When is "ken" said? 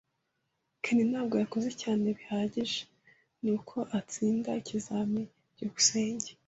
0.83-0.97